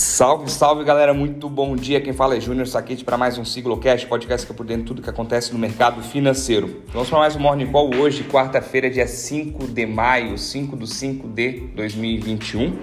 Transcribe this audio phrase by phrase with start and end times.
[0.00, 2.00] Salve, salve galera, muito bom dia.
[2.00, 4.88] Quem fala é Júnior Saquete para mais um Siglocast, podcast que é por dentro de
[4.88, 6.80] tudo que acontece no mercado financeiro.
[6.88, 11.28] Vamos para mais um Morning Call hoje, quarta-feira, dia 5 de maio, 5 do 5
[11.28, 12.78] de 2021.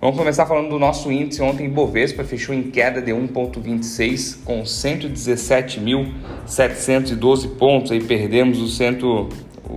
[0.00, 1.40] Vamos começar falando do nosso índice.
[1.40, 7.92] Ontem, Bovespa fechou em queda de 1,26 com 117.712 pontos.
[7.92, 9.28] Aí perdemos os, cento,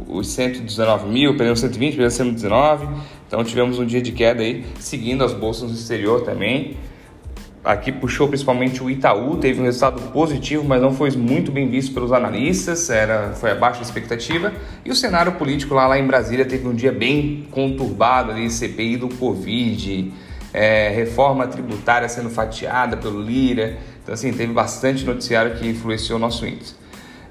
[0.07, 5.23] os 119 mil, perdemos 120, perdemos 119 então tivemos um dia de queda aí, seguindo
[5.23, 6.75] as bolsas no exterior também.
[7.63, 11.93] Aqui puxou principalmente o Itaú, teve um resultado positivo, mas não foi muito bem visto
[11.93, 14.51] pelos analistas, era, foi abaixo da expectativa.
[14.83, 18.97] E o cenário político lá, lá em Brasília teve um dia bem conturbado ali, CPI
[18.97, 20.11] do Covid,
[20.51, 23.77] é, reforma tributária sendo fatiada pelo Lira.
[24.01, 26.73] Então, assim, teve bastante noticiário que influenciou o nosso índice.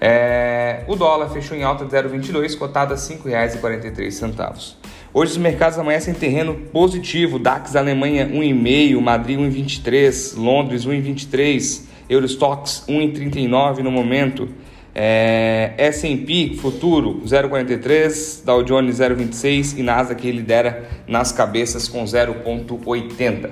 [0.01, 4.88] É, o dólar fechou em alta de 0,22, cotado a R$ 5,43.
[5.13, 7.39] Hoje os mercados amanhecem em terreno positivo.
[7.39, 14.51] DAX Alemanha 1,5, Madrid 1,23, Londres 1,23, Eurostox 1,39 no momento.
[14.95, 23.49] É, S&P futuro 0,43, Dow Jones 0,26 e Nasdaq lidera nas cabeças com 0,80.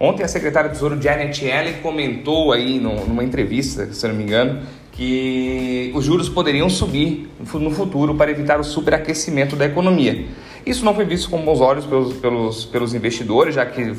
[0.00, 4.62] Ontem a secretária do Tesouro Janet Yellen comentou aí numa entrevista, se não me engano,
[4.92, 10.24] que os juros poderiam subir no futuro para evitar o superaquecimento da economia.
[10.66, 13.94] Isso não foi visto com bons olhos pelos, pelos, pelos investidores, já que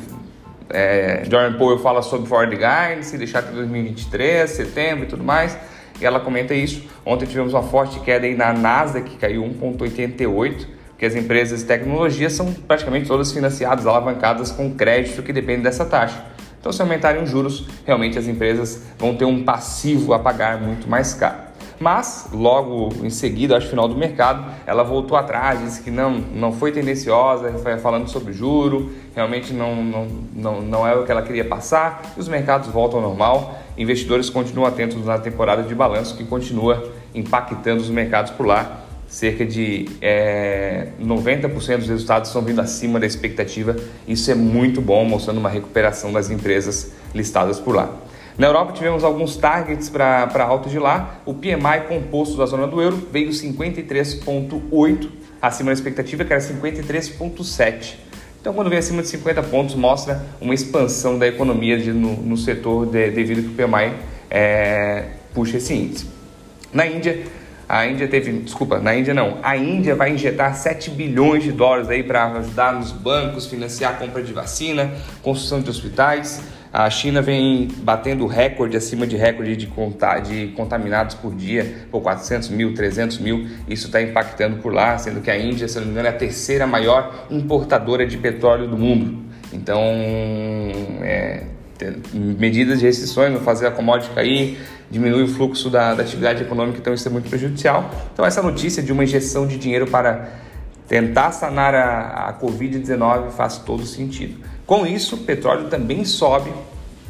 [0.70, 5.56] é, Jordan Powell fala sobre forward guidance, deixar até 2023, setembro e tudo mais,
[6.00, 6.82] e ela comenta isso.
[7.04, 11.66] Ontem tivemos uma forte queda aí na Nasdaq, que caiu 1,88%, porque as empresas de
[11.66, 16.24] tecnologia são praticamente todas financiadas, alavancadas com crédito que depende dessa taxa.
[16.58, 20.88] Então, se aumentarem os juros, realmente as empresas vão ter um passivo a pagar muito
[20.88, 21.45] mais caro.
[21.78, 26.52] Mas, logo em seguida, acho final do mercado, ela voltou atrás, disse que não, não
[26.52, 31.22] foi tendenciosa, foi falando sobre juro, realmente não, não, não, não é o que ela
[31.22, 33.58] queria passar, e os mercados voltam ao normal.
[33.76, 39.46] Investidores continuam atentos na temporada de balanço, que continua impactando os mercados por lá cerca
[39.46, 43.76] de é, 90% dos resultados estão vindo acima da expectativa.
[44.06, 47.90] Isso é muito bom, mostrando uma recuperação das empresas listadas por lá.
[48.38, 51.20] Na Europa tivemos alguns targets para alto de lá.
[51.24, 55.08] O PMI composto da zona do euro veio 53,8
[55.40, 57.94] acima da expectativa, que era 53,7.
[58.40, 62.36] Então, quando vem acima de 50 pontos, mostra uma expansão da economia de, no, no,
[62.36, 63.94] setor de, devido que o PMI
[64.30, 65.04] é,
[65.34, 66.06] puxa esse índice.
[66.72, 67.24] Na Índia,
[67.68, 69.38] a Índia teve, desculpa, na Índia não.
[69.42, 73.96] A Índia vai injetar 7 bilhões de dólares aí para ajudar nos bancos, financiar a
[73.96, 74.92] compra de vacina,
[75.22, 76.40] construção de hospitais.
[76.76, 82.02] A China vem batendo recorde acima de recorde de, conta, de contaminados por dia, por
[82.02, 83.46] 400 mil, 300 mil.
[83.66, 86.14] Isso está impactando por lá, sendo que a Índia, se não me engano, é a
[86.14, 89.24] terceira maior importadora de petróleo do mundo.
[89.54, 89.80] Então,
[91.00, 91.44] é,
[92.12, 94.58] medidas de restrições vão fazer a commodity cair,
[94.90, 97.90] diminui o fluxo da, da, atividade econômica, então isso é muito prejudicial.
[98.12, 100.28] Então essa notícia de uma injeção de dinheiro para
[100.88, 104.44] tentar sanar a, a Covid-19 faz todo sentido.
[104.66, 106.50] Com isso, o petróleo também sobe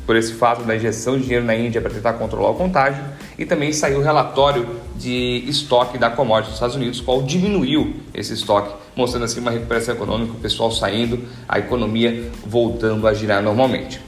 [0.06, 3.02] por esse fato da injeção de dinheiro na Índia para tentar controlar o contágio
[3.36, 8.32] e também saiu o relatório de estoque da commodity dos Estados Unidos, qual diminuiu esse
[8.32, 14.05] estoque, mostrando assim uma recuperação econômica, o pessoal saindo, a economia voltando a girar normalmente.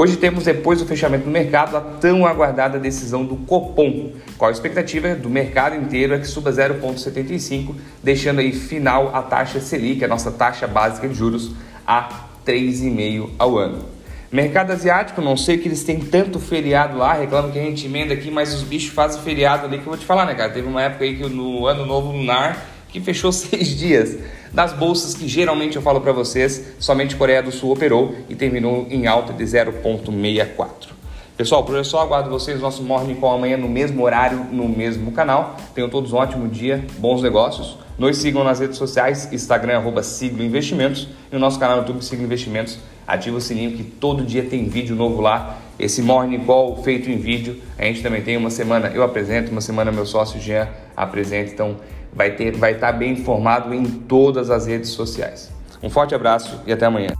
[0.00, 4.12] Hoje temos, depois do fechamento do mercado, a tão aguardada decisão do Copom.
[4.36, 9.58] Qual a expectativa do mercado inteiro é que suba 0,75, deixando aí final a taxa
[9.58, 11.50] Selic, a nossa taxa básica de juros,
[11.84, 13.86] a 3,5 ao ano.
[14.30, 18.14] Mercado asiático, não sei que eles têm tanto feriado lá, reclamam que a gente emenda
[18.14, 20.52] aqui, mas os bichos fazem feriado ali que eu vou te falar, né, cara?
[20.52, 24.16] Teve uma época aí que no ano novo lunar que fechou seis dias.
[24.52, 28.86] Das bolsas que geralmente eu falo para vocês, somente Coreia do Sul operou e terminou
[28.90, 30.98] em alta de 0,64.
[31.38, 34.38] Pessoal, por hoje é só, aguardo vocês no nosso Morning Call amanhã no mesmo horário,
[34.50, 35.56] no mesmo canal.
[35.72, 37.78] Tenham todos um ótimo dia, bons negócios.
[37.96, 42.04] Nos sigam nas redes sociais, Instagram, arroba Siglo Investimentos e no nosso canal no YouTube,
[42.04, 42.78] Siglo Investimentos.
[43.06, 45.58] Ativa o sininho que todo dia tem vídeo novo lá.
[45.78, 47.62] Esse Morning Call feito em vídeo.
[47.78, 51.52] A gente também tem uma semana, eu apresento, uma semana meu sócio Jean apresenta.
[51.52, 51.76] Então,
[52.12, 55.50] vai ter, vai estar bem informado em todas as redes sociais.
[55.82, 57.17] Um forte abraço e até amanhã.